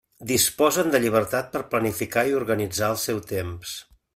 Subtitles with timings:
[0.29, 3.77] Disposen de llibertat per planificar i organitzar el seu temps.